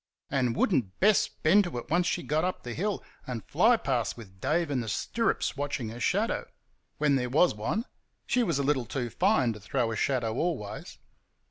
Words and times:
And 0.31 0.55
would 0.55 0.73
n't 0.73 0.99
Bess 0.99 1.27
bend 1.27 1.65
to 1.65 1.77
it 1.77 1.91
once 1.91 2.07
she 2.07 2.23
got 2.23 2.43
up 2.43 2.63
the 2.63 2.73
hill, 2.73 3.03
and 3.27 3.45
fly 3.47 3.77
past 3.77 4.17
with 4.17 4.41
Dave 4.41 4.71
in 4.71 4.81
the 4.81 4.89
stirrups 4.89 5.55
watching 5.55 5.89
her 5.89 5.99
shadow! 5.99 6.47
when 6.97 7.17
there 7.17 7.29
was 7.29 7.53
one: 7.53 7.85
she 8.25 8.41
was 8.41 8.57
a 8.57 8.63
little 8.63 8.85
too 8.87 9.11
fine 9.11 9.53
to 9.53 9.59
throw 9.59 9.91
a 9.91 9.95
shadow 9.95 10.33
always. 10.37 10.97